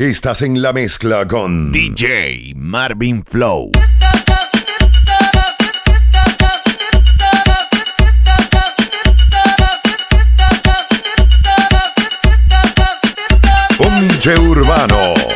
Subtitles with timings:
[0.00, 3.72] Estás en la mezcla con DJ Marvin Flow.
[13.76, 15.27] Ponche Urbano.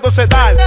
[0.00, 0.59] sociedade.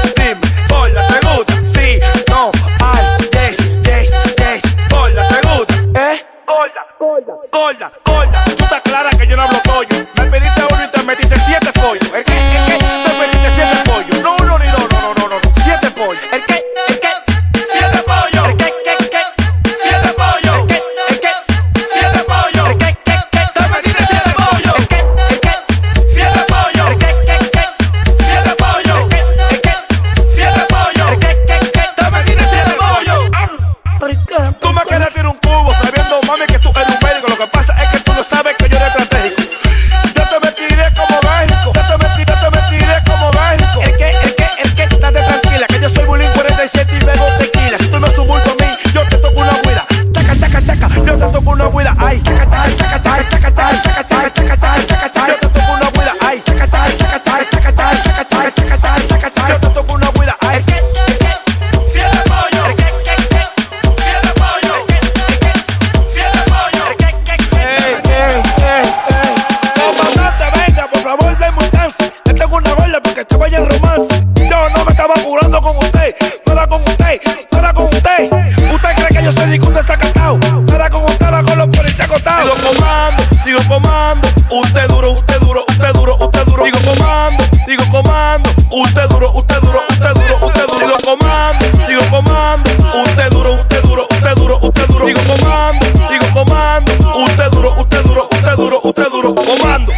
[88.75, 90.79] Usted duro, usted duro, usted duro, usted duro.
[90.79, 92.69] Sigo comando, sigo comando.
[93.05, 95.05] Usted duro, usted duro, usted duro, usted duro.
[95.05, 96.91] Sigo comando, sigo comando.
[97.23, 99.35] Usted duro, usted duro, usted duro, usted duro.
[99.35, 99.93] Comando.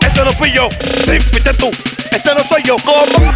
[0.00, 0.68] Ese no fui yo,
[1.04, 1.68] sí fuiste tú.
[2.12, 2.76] Ese no soy yo.
[2.76, 3.35] Comando.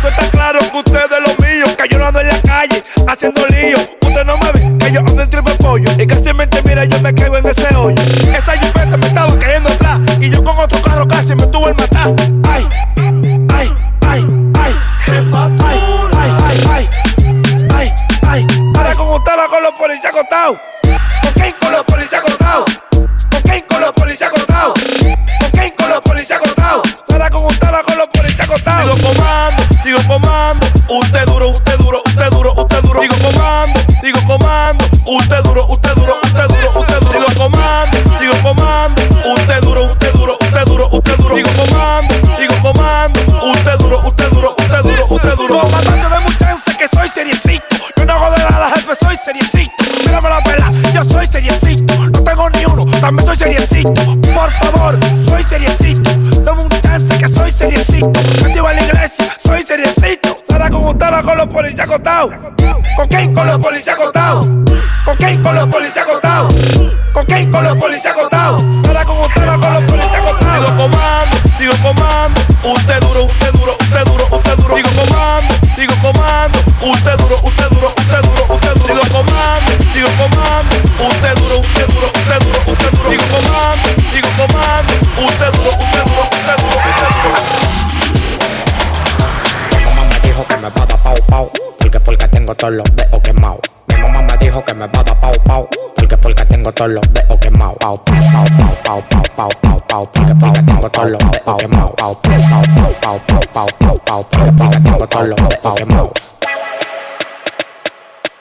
[96.80, 97.76] todos los dedos quemados.
[97.78, 101.56] Pau, pau, pau, pau, pau, pau, pau, pau, pau, pica, pica, tengo todos los dedos
[101.58, 101.92] quemados.
[101.98, 102.62] Pau, pau, pau,
[103.02, 106.10] pau, pau, pau, pau, pau, pica, pica, tengo todos los dedos quemados.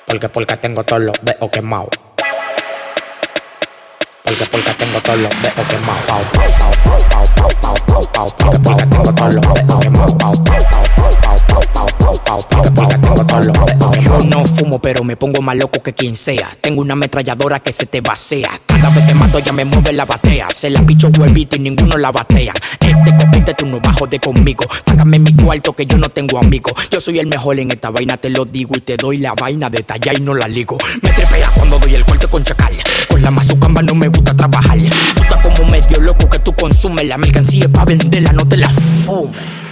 [0.08, 1.90] Porque, porque tengo todos los dedos quemados.
[4.24, 6.06] Porque, porque tengo todos los dedos quemados.
[6.08, 7.26] Pau, pau, pau, pau,
[7.62, 10.14] pau, pau, pau, pau, pica, pica, tengo todos los dedos quemados.
[10.14, 11.39] Pau, pau, pau, pau, pau, pau,
[14.04, 16.48] yo no fumo, pero me pongo más loco que quien sea.
[16.62, 18.52] Tengo una ametralladora que se te vacea.
[18.68, 20.48] Cada vez que mato ya me mueve la batea.
[20.52, 22.54] Se la picho huevito y ninguno la batea.
[22.80, 24.64] Este copete tú no bajo de conmigo.
[24.86, 26.74] Págame mi cuarto que yo no tengo amigos.
[26.92, 28.76] Yo soy el mejor en esta vaina, te lo digo.
[28.78, 30.78] Y te doy la vaina de talla y no la ligo.
[31.02, 32.74] Me trepea cuando doy el corte con chacal.
[33.10, 34.78] Con la mazucamba no me gusta trabajar.
[34.78, 37.08] Tú estás como medio loco que tú consumes.
[37.08, 39.70] La mercancía para venderla, no te la fumes.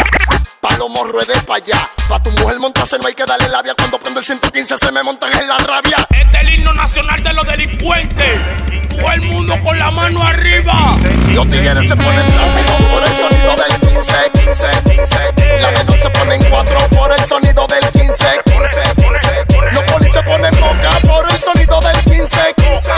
[0.62, 1.89] Palomo ruede pa' allá.
[2.07, 3.75] Pa' tu mujer montarse no hay que darle labia.
[3.75, 6.07] Cuando prende el 115 se me montan en la rabia.
[6.10, 8.70] Este es el himno nacional de los delincuentes.
[8.99, 10.97] Todo el mundo con la mano arriba.
[11.33, 15.61] Los tigres se ponen rápido por el sonido del 15, 15, 15.
[15.61, 19.73] La menor se pone en 4 por el sonido del 15, 15, 15.
[19.73, 22.91] Los polis se ponen boca por el sonido del 15, 15,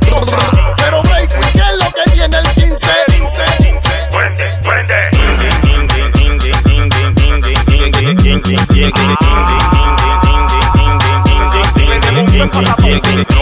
[0.00, 0.32] 15.
[0.76, 3.92] Pero break, ¿qué es lo que tiene el 15, 15, 15?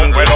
[0.00, 0.30] Ando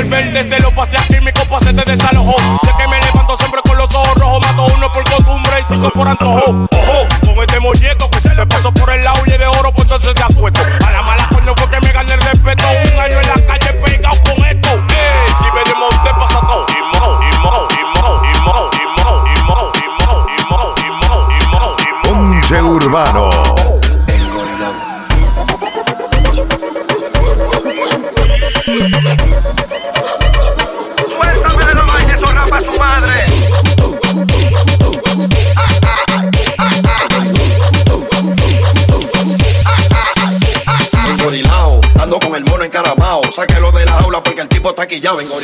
[0.00, 2.34] el verde se lo pasé aquí, mi copa se te desalojó.
[2.62, 5.90] De que me levanto siempre con los ojos rojos, mato uno por costumbre y cinco
[5.90, 6.68] por antojo.
[6.70, 9.84] Ojo, con este molleto que se le pasó por el lado y de oro, pues
[9.84, 10.60] entonces te acuesto.
[45.16, 45.34] vengo.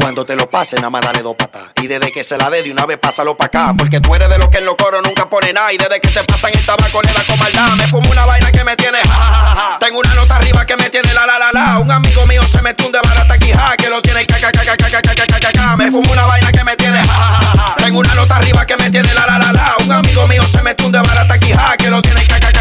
[0.00, 1.63] Cuando te lo pasen, nada más dale dos patas.
[1.84, 3.74] Y desde que se la dé de una vez, pásalo pa' acá.
[3.76, 5.70] Porque tú eres de los que en los coros nunca pone nada.
[5.70, 7.36] Y desde que te pasan el tabaco le da con.
[7.76, 9.76] Me fumo una vaina que me tiene ja.
[9.78, 11.78] Tengo una nota arriba que me tiene la la la la.
[11.80, 14.64] Un amigo mío se metió un de barata aquí, que lo tiene ca ca ca
[14.64, 15.76] ca ca ca.
[15.76, 17.74] Me fumo una vaina que me tiene ja.
[17.76, 19.76] Tengo una nota arriba que me tiene la la la la.
[19.84, 22.53] Un amigo mío se metió un de barata aquí, que lo tiene ca ca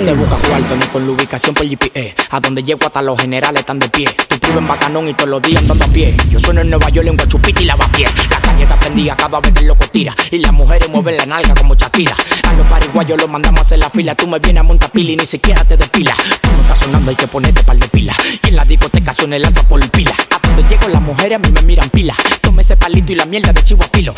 [0.00, 2.14] no te buscas cuarto ni con la ubicación por GPS.
[2.30, 4.06] A donde llego hasta los generales están de pie.
[4.06, 6.16] Tú vives en Bacanón y todos los días andando a pie.
[6.30, 8.06] Yo sueno en Nueva York en Guachupita y lavapié.
[8.30, 10.14] La calle está prendida cada vez que loco tira.
[10.30, 12.16] Y las mujeres mueven la nalga como Shakira.
[12.48, 14.14] A los pariguayos los mandamos a hacer la fila.
[14.16, 16.14] Tú me vienes a montar pila y ni siquiera te despila.
[16.40, 18.16] Tú no estás sonando, hay que ponerte par de pila.
[18.42, 20.14] Y en la discoteca suena el alfa por pila.
[20.30, 22.16] A donde llego las mujeres a mí me miran pila.
[22.40, 24.14] Tome ese palito y la mierda de chivo a pilo.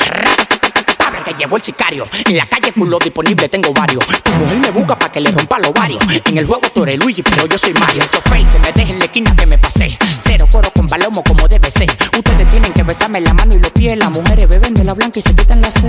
[1.07, 2.09] Abre que llevó el sicario.
[2.27, 4.05] En la calle culo disponible tengo varios.
[4.25, 6.03] Tu mujer me busca para que le rompa los varios.
[6.25, 8.03] En el juego tú eres Luigi, pero yo soy Mario.
[8.03, 9.87] Estos fakes me dejen en la esquina que me pasé.
[10.21, 11.89] Cero coro con balomo como debe ser.
[12.17, 13.97] Ustedes tienen que besarme la mano y los pies.
[13.97, 15.87] Las mujeres beben de la blanca y se quitan la sed.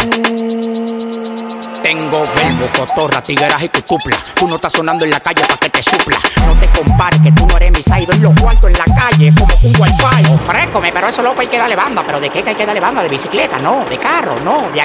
[1.81, 4.17] Tengo verbo, cotorra, tigueras y cucupla.
[4.35, 6.19] Tú no estás sonando en la calle para que te supla.
[6.45, 9.33] No te compares que tú no eres mi saido en los cuartos en la calle
[9.35, 10.31] como un wifi.
[10.33, 12.03] Ofrécome, pero eso loco hay que darle banda.
[12.05, 13.01] ¿Pero de qué que hay que darle banda?
[13.01, 13.57] ¿De bicicleta?
[13.57, 13.85] No.
[13.89, 14.39] ¿De carro?
[14.41, 14.69] No.
[14.71, 14.81] ¿De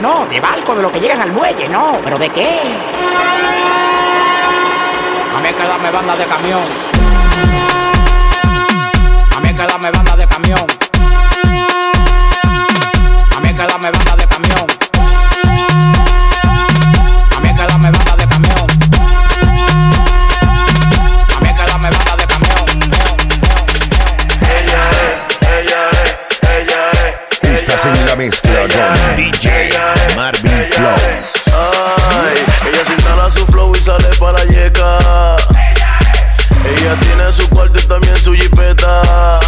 [0.00, 0.26] No.
[0.26, 0.74] ¿De barco?
[0.74, 1.66] ¿De lo que llegan al muelle?
[1.68, 1.98] No.
[2.04, 2.60] ¿Pero de qué?
[5.34, 6.60] A mí hay que darme banda de camión.
[9.34, 10.83] A mí hay que darme banda de camión.
[27.86, 30.94] En la mezcla con Marvin Flow.
[32.66, 35.36] Ella se instala su flow y sale para yeca.
[36.64, 39.40] Ella tiene su cuarto y también su jipeta.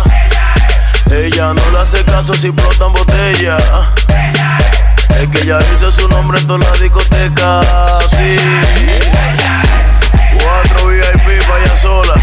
[1.11, 3.57] Ella no le hace caso si explotan botella.
[5.21, 7.61] Es que ella dice su nombre en toda la discoteca.
[8.11, 8.37] Sí.
[10.43, 12.15] Cuatro VIP para ella sola.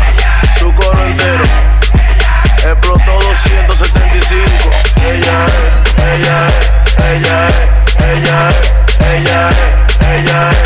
[0.59, 1.43] Su coro entero.
[2.57, 4.69] Explotó 275.
[5.11, 5.82] Ella es,
[6.15, 6.55] ella es,
[7.11, 7.55] ella es,
[8.05, 8.55] ella es,
[9.13, 9.57] ella es,
[10.09, 10.57] ella es,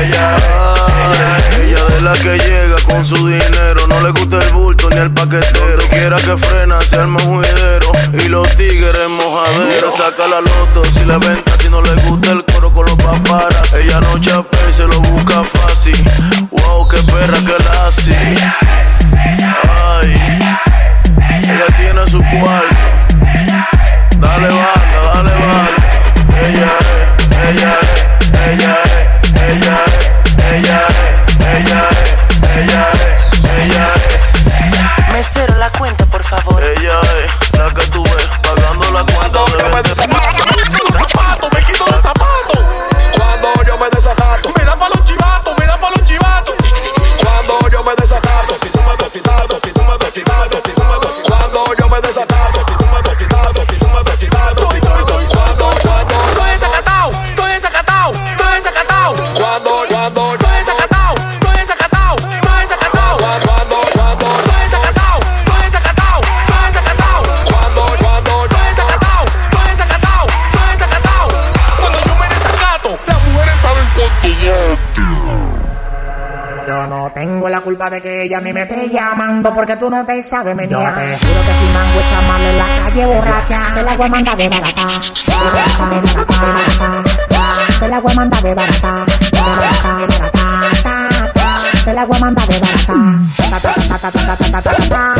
[0.00, 1.58] ella es.
[1.58, 5.12] Ella de la que llega con su dinero, no le gusta el bulto ni el
[5.12, 5.78] paquetero.
[5.90, 7.44] Quiera que frena, se arma un
[8.12, 9.94] y los tigres mojaderos.
[9.94, 13.74] Saca la loto si la venta, si no le gusta el coro con los paparas.
[13.74, 16.02] Ella no chapea y se lo busca fácil.
[16.50, 18.87] Wow, qué perra que la.
[77.78, 80.82] Culpa de que ella a mí me esté llamando porque tú no te sabes menear.
[80.82, 84.06] Yo te juro que si mango esa mala en la calle borracha, te la voy
[84.06, 84.82] a mandar de barata.
[84.82, 86.00] De barata, de
[86.50, 87.02] barata,
[87.78, 89.04] Te la voy a mandar de barata.
[89.30, 91.08] De barata, de barata,
[91.84, 92.94] Te la voy a mandar de barata.
[93.50, 95.14] Ta, ta, ta, ta, ta, ta, ta,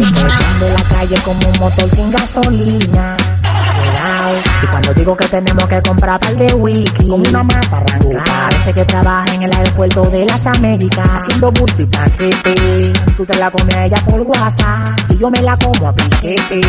[0.00, 3.16] Cruzando la calle como un motor sin gasolina.
[3.42, 4.38] Quedao.
[4.62, 8.24] Y cuando digo que tenemos que comprar par de wiki, con una mapa arrancar.
[8.24, 12.92] Parece que trabaja en el aeropuerto de las Américas, haciendo bulto y paquete.
[13.16, 16.60] Tú te la comes a ella por WhatsApp, y yo me la como a piquete,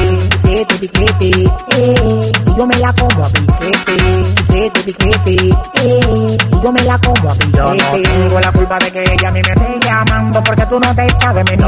[0.41, 1.29] piquete, piquete.
[1.77, 2.31] Eh.
[2.45, 5.49] Y yo me la como a piquete, piquete, piquete.
[5.75, 6.37] Eh.
[6.51, 7.57] Y yo me la como a piquete.
[7.57, 10.79] Yo no tengo la culpa de que ella a mí me esté llamando, porque tú
[10.79, 11.67] no te sabes, me no.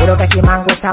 [0.00, 0.92] Juro que si mango esa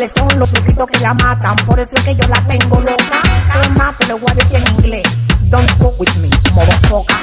[0.00, 3.20] cuáles son los truquitos que la matan, por eso es que yo la tengo loca.
[3.62, 5.02] Es más, te lo voy a decir en inglés.
[5.50, 7.16] Don't fuck with me, motherfucker.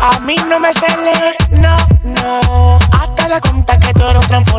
[0.00, 2.78] A mí no me sale, no, no.
[2.90, 4.53] Hasta de contar que tú eres un.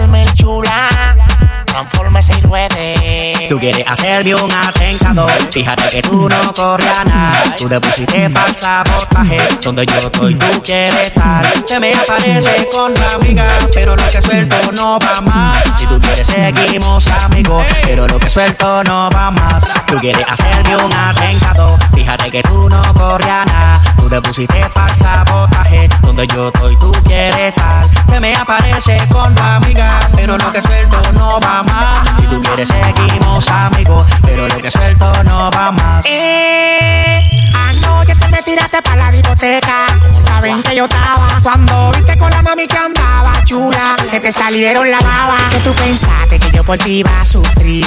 [1.75, 3.48] Transformes y ruede.
[3.50, 5.27] Tú quieres hacerme un atentado.
[5.51, 7.55] Fíjate que tú no corres a nada.
[7.58, 9.48] Tú te pusiste para el sabotaje.
[9.62, 11.53] Donde yo estoy, tú quieres estar.
[11.67, 13.58] Se me aparece con la amiga.
[13.74, 15.63] Pero lo que suelto no va más.
[15.77, 17.65] Si tú quieres, seguimos amigos.
[17.84, 19.65] Pero lo que suelto no va más.
[19.86, 21.77] Tú quieres hacerme un atentado.
[21.94, 23.82] Fíjate que tú no corres a nada.
[23.98, 25.89] Tú te pusiste para el sabotaje.
[26.03, 27.86] Donde yo estoy, tú quieres estar.
[28.10, 30.00] Se me aparece con la amiga.
[30.25, 32.10] Pero lo que suelto no va más.
[32.20, 34.08] Si tú quieres, seguimos amigos.
[34.24, 36.03] Pero lo que suelto no va más.
[36.08, 37.22] Eh,
[37.53, 39.86] anoche te me tiraste para la discoteca.
[40.25, 41.27] Saben que yo estaba.
[41.44, 45.38] Cuando viste con la mami que andaba chula, se te salieron la baba.
[45.51, 47.86] Que tú pensaste que yo por ti iba a sufrir.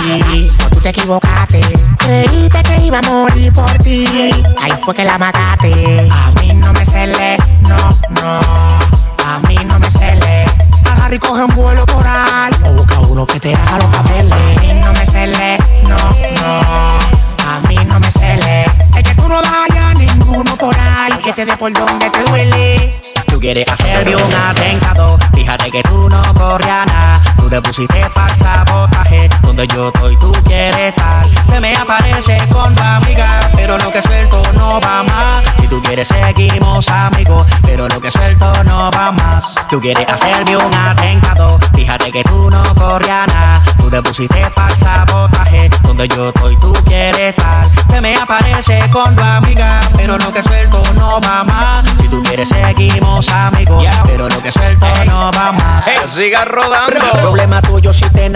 [0.61, 1.61] No, tú te equivocaste.
[1.99, 4.31] Creíste que iba a morir por ti.
[4.63, 6.09] Ahí fue que la mataste.
[6.09, 8.41] A mí no me cele, no, no.
[9.27, 10.38] A mí no me cele.
[11.09, 12.53] Agarra y coge un vuelo coral.
[12.67, 14.33] O busca uno que te haga los papeles.
[14.33, 16.61] A mí no me cele, no, no.
[17.49, 18.65] A mí no me cele.
[18.95, 21.15] Es que tú no vayas ninguno por ahí.
[21.25, 23.01] Que te dé por donde te duele.
[23.27, 25.19] Tú quieres hacerme un atentado.
[25.35, 26.21] Fíjate que tú no
[26.69, 27.21] nada.
[27.39, 28.39] Tú te pusiste para el
[29.09, 29.29] sabotaje.
[29.43, 31.27] Donde yo estoy, tú quieres estar.
[31.49, 33.41] Se me aparece con la amiga.
[33.55, 35.45] Pero lo que suelto no va más.
[35.61, 37.47] Si tú quieres, seguimos amigos.
[37.63, 39.55] Pero lo que suelto no va más.
[39.69, 41.59] Tú quieres hacerme un atentado.
[41.75, 43.63] Fíjate que tú no corres a nada.
[43.79, 45.71] Tú te pusiste para sabotaje.
[45.83, 47.67] Donde yo estoy, tú quieres estar.
[47.91, 49.81] Se me aparece con la amiga.
[49.97, 51.85] Pero lo que suelto no va más.
[52.01, 53.85] Si tú quieres, seguimos amigos.
[54.07, 55.85] Pero lo que suelto no va más.
[56.07, 57.01] Siga rodando.
[57.13, 58.29] Problema tuyo si te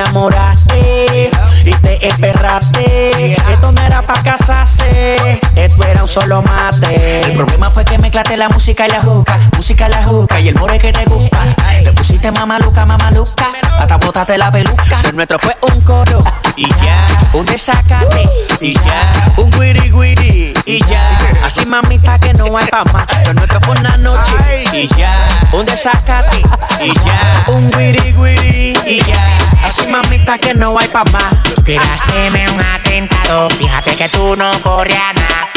[0.71, 1.31] enamoraste
[1.65, 3.33] y te esperraste.
[3.33, 7.21] Esto no era pa' casarse, esto era un solo mate.
[7.21, 10.49] El problema fue que mezclaste la música y la juca, música y la juca y
[10.49, 11.39] el more que te gusta.
[11.83, 13.53] Te pusiste mamaluca, mamaluca.
[13.79, 15.03] Hasta botaste la peluca.
[15.05, 16.23] Lo nuestro fue un coro
[16.57, 17.07] y ya.
[17.33, 18.29] Un desacate
[18.61, 19.13] y ya.
[19.37, 21.22] Un guiri guiri y ya.
[21.55, 23.07] Así mamita que no hay pa' más.
[23.27, 25.29] Lo nuestro fue una noche y ya.
[25.53, 26.41] Un desacate
[26.81, 27.45] y ya.
[27.49, 29.39] Un guiri guiri y ya.
[29.63, 31.43] Así mamita que no hay pa' más.
[31.43, 33.51] Tú quieres hacerme un atentado.
[33.51, 35.51] Fíjate que tú no corres a nada.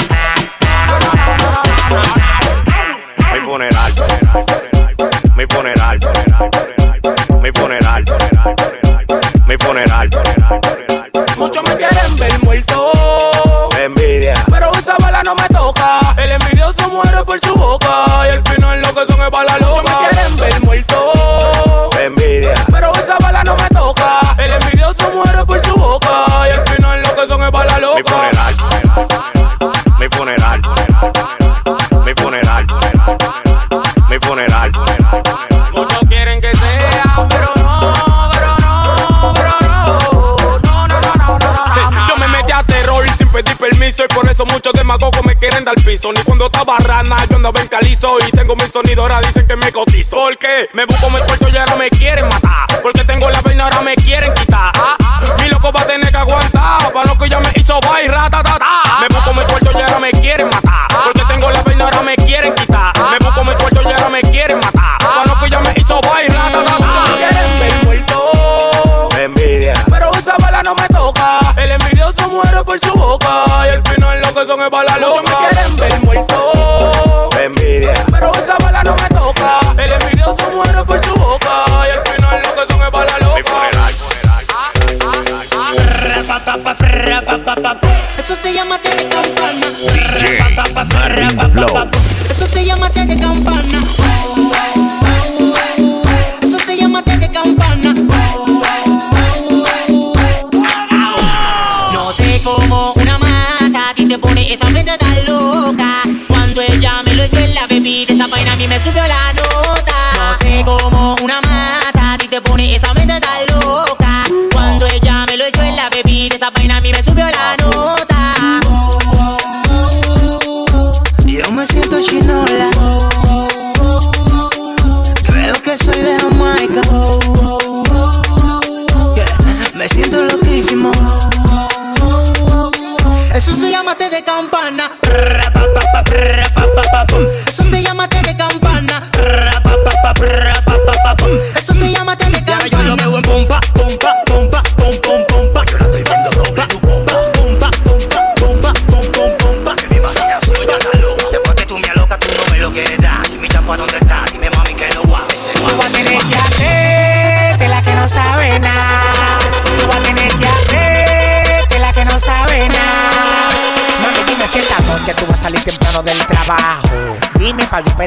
[3.34, 3.94] Mi funeral,
[5.38, 6.00] mi funeral,
[7.42, 8.06] mi funeral,
[9.48, 10.10] mi funeral.
[11.38, 12.85] Muchos me quieren ver muerto,
[15.26, 16.00] no me toca.
[16.18, 19.82] El envidioso muere por su boca y al final lo que son es bala loca.
[19.82, 24.36] Me quieren ver muerto, envidia, pero esa bala no me toca.
[24.38, 27.82] El envidioso muere por su boca y al final lo que son es bala mi
[27.82, 28.04] loca.
[28.12, 28.56] funeral,
[30.00, 30.62] mi funeral,
[32.06, 32.68] mi funeral,
[34.08, 34.95] mi funeral.
[44.06, 46.12] Y por eso muchos demagogos me quieren dar piso.
[46.14, 49.56] Ni cuando estaba rana yo andaba en calizo y tengo mi sonido ahora dicen que
[49.56, 50.16] me cotizo.
[50.18, 52.68] Porque me busco mi cuarto y ahora me quieren matar.
[52.82, 54.55] Porque tengo la vaina ahora me quieren quitar.
[74.70, 75.22] Final lo que son es bala loca.
[75.22, 75.95] Muchos me quieren ver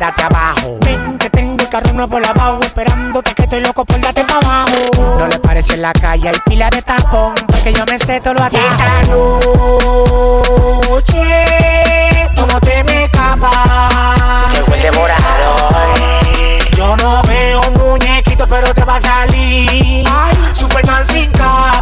[0.01, 0.79] Abajo.
[0.83, 5.17] Ven que tengo el carro nuevo lavado esperándote que estoy loco por darte pa' abajo.
[5.19, 8.35] No le parece en la calle hay pila de tapón porque yo me sé todo
[8.35, 8.65] lo atajo.
[8.65, 9.03] Esta
[10.87, 11.17] noche
[12.37, 14.55] tú no te me escapas.
[14.55, 15.19] Llegó el devorador.
[16.77, 20.07] Yo no veo un muñequito, pero te va a salir.
[20.53, 21.78] Superman sin capa.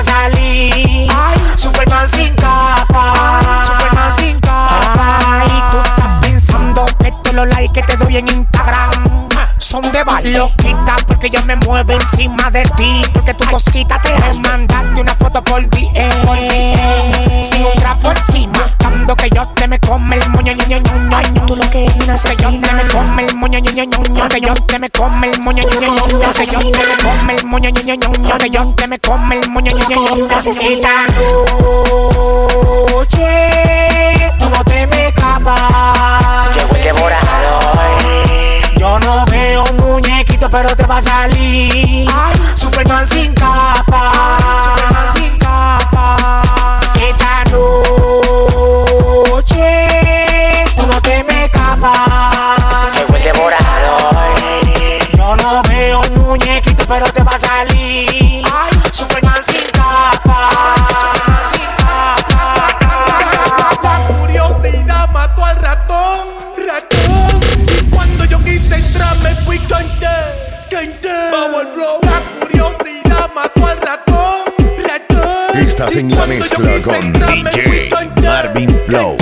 [0.00, 1.08] A salir.
[1.56, 3.62] Superman sin capa.
[3.66, 5.44] Superman sin capa.
[5.46, 8.90] Y tú estás pensando que todos los likes que te doy en Instagram
[9.58, 13.02] son de loquita porque yo me muevo encima de ti.
[13.12, 15.89] Porque tu cosita te es mandarte una foto por DM.
[22.10, 24.28] Lo que yo te me come el moño, ño, ño, ño, ño.
[24.28, 26.18] Que yo te me come el moño, ño, ño, ño, ño.
[26.32, 28.36] Que yo te me come el moño, ño, ño, ño, ño.
[28.36, 30.36] Que yo te me come el moño, ño, ño, ño, ño.
[30.36, 31.06] Esta
[32.90, 33.26] noche
[34.40, 36.56] tú no te me escapas.
[36.56, 37.78] Llegó el devorador.
[38.76, 42.10] Yo no veo muñequito, pero te va a salir.
[42.56, 44.10] Superman sin capa.
[44.74, 46.80] Superman sin capa.
[46.96, 48.19] Esta noche
[55.68, 58.44] veo, un muñequito, pero te va a salir.
[58.52, 60.50] Ay, Superman sin capa.
[63.82, 66.28] La curiosidad mató al ratón,
[66.66, 67.40] ratón.
[67.80, 70.06] Y cuando yo quise entrar, me fui cante,
[70.70, 71.08] cante.
[71.30, 72.00] Power flow.
[72.02, 74.44] La curiosidad mató al ratón,
[74.86, 75.58] ratón.
[75.58, 77.90] Estás en la mezcla con DJ
[78.22, 79.16] Marvin Flow.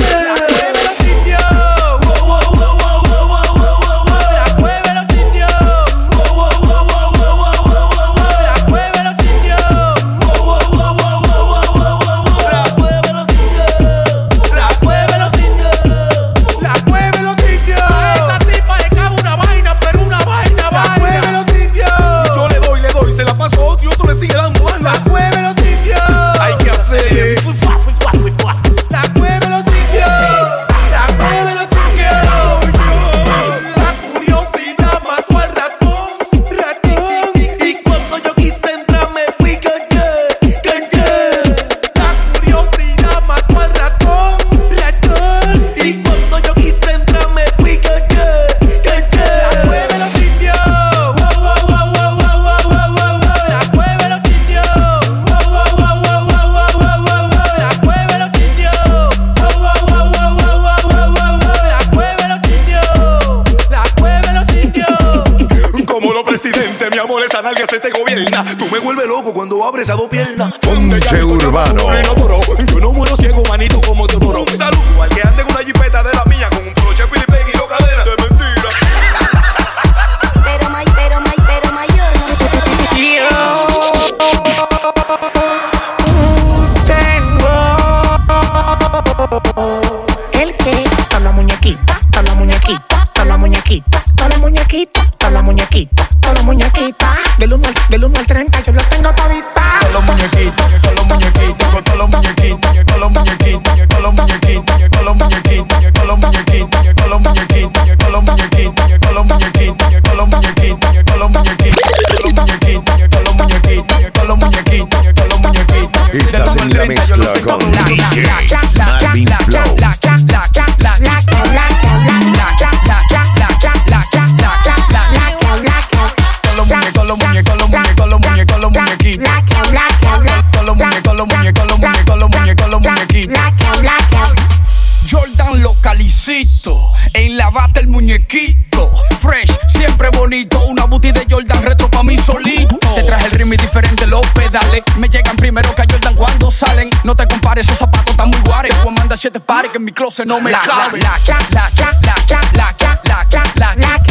[136.58, 138.92] Localicito, en la bata el muñequito.
[139.20, 142.78] Fresh, siempre bonito, una booty de Jordan retro pa' mí solito.
[142.94, 146.50] Te traje el ritmo y diferente, los pedales me llegan primero que a Jordan cuando
[146.50, 146.88] salen.
[147.04, 148.72] No te compares, esos zapatos están muy guares.
[148.84, 151.00] Voy a mandar siete pares que en mi closet no me caben.
[151.02, 154.04] La, la, la, la, la, la, la, la, la, la, la, la,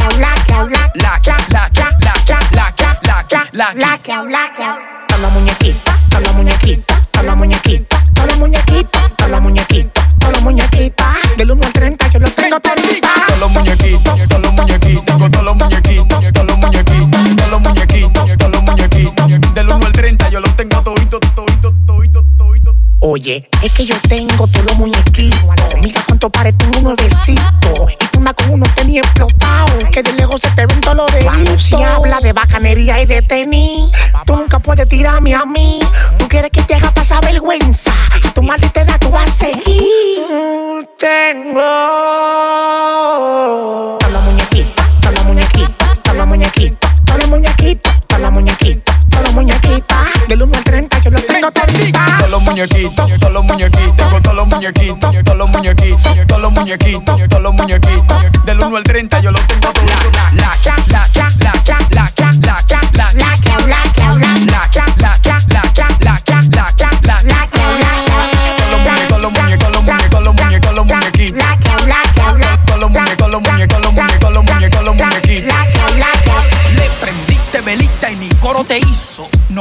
[3.53, 8.96] la, la, la, la muñequita, la muñequita, la muñequita, la muñequita,
[9.27, 11.15] está la muñequita, está la muñequita.
[11.35, 13.09] Del 1 al 30 yo lo tengo todita.
[13.27, 18.37] Todos los muñequitos, todos los muñequitos, todos los muñequitos, todos los muñequitos, todos los muñequitos,
[18.37, 19.53] todos los muñequitos.
[19.53, 20.96] Del 1 al 30 yo los tengo toditos.
[23.09, 25.39] Oye, es que yo tengo todos los muñequitos.
[25.81, 27.87] Mira cuánto pares tengo nuevecito.
[27.89, 29.79] Y tú una con uno tenía explotado.
[29.93, 31.63] Que de lejos se te ven todos los deditos.
[31.63, 33.89] Se habla de bacanería y de tenis,
[34.25, 35.79] tú nunca puedes tirarme a mí.
[36.19, 37.93] Tú quieres que te haga pasar vergüenza.
[38.35, 39.63] Tu madre te da, tú vas a seguir.
[40.99, 41.61] Tengo.
[43.99, 48.96] Toda la muñequita, toda la muñequita, toda la muñequita, toda la muñequita, toda la muñequita,
[49.23, 50.05] la muñequita.
[50.27, 52.05] Del 1 al 30 yo lo tengo todita.
[52.17, 56.51] Todos los muñequitos, todos los muñequitos, con todos los muñequitos, todos los muñequitos, todos los
[56.51, 58.45] muñequitos, todos los muñequitos.
[58.45, 61.85] Del 1 al 30 yo los tengo la, la, la, la, la, la, la, la,
[61.91, 62.76] la, la, la, la,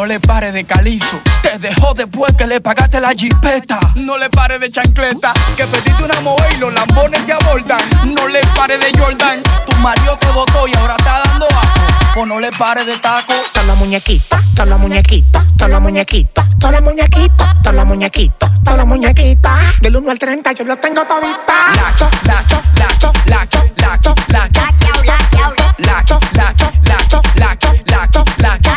[0.07, 1.21] No le pares de calizo.
[1.43, 3.81] Te dejó después que le pagaste la jipeta.
[3.97, 5.33] No le pares de chancleta.
[5.57, 7.81] Que pediste una moe y los lambones te abordan.
[8.05, 9.43] No le pares de Jordan.
[9.43, 12.21] Tu marido te botó y ahora está dando ajo.
[12.21, 13.35] O no le pares de taco.
[13.53, 18.55] Toda la muñequita, toda la muñequita, toda la muñequita, toda la muñequita, toda la muñequita,
[18.65, 19.59] toda la muñequita.
[19.81, 21.73] Del 1 al 30 yo lo tengo todita.
[21.75, 24.65] Lacho, lacho, lacho, lacho, lacho, lacho.
[24.69, 25.03] Lacho,
[25.79, 28.76] lacho, lacho, lacho, lacho, lacho, lacho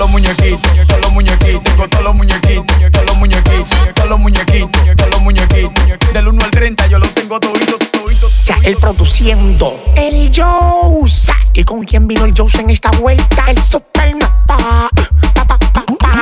[0.00, 4.96] los muñequitos, todos los muñequitos, con todos los muñequitos, todos los muñequitos, todos los muñequitos,
[4.96, 6.12] todos los muñequitos.
[6.14, 8.44] Del 1 al 30 yo los tengo toditos, toditos.
[8.46, 11.36] Ya él produciendo el Josa.
[11.52, 13.44] ¿Y con quién vino el Josa en esta vuelta?
[13.46, 14.26] El Supernova.
[14.46, 14.90] Pa,
[15.34, 16.16] pa, pa, pa.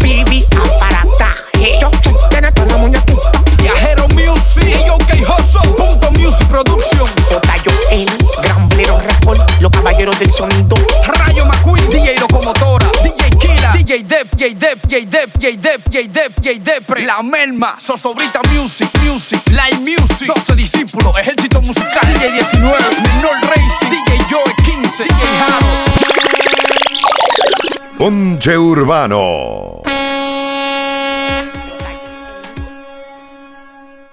[0.00, 0.44] Baby,
[0.76, 1.78] aparataje.
[1.80, 1.90] Yo
[2.28, 3.32] tiene toda la muñequita.
[3.56, 7.08] Viajero Music, OK Hustle, punto Music Production.
[7.34, 8.06] Otayo, el
[8.42, 9.40] gran blero record.
[9.60, 10.76] Los caballeros del sonido.
[13.94, 17.04] DJ DJ DJ Dev Dep, J Dep, J Dep, J Dep, J Dep, J Depre.
[17.04, 20.26] La Melma, Sosobrita Music, Music, Live Music.
[20.26, 25.58] 12 discípulos, ejército musical, J19, Menor Racing, DJ Joe 15, DJ Jaro.
[27.96, 29.82] Ponche Urbano.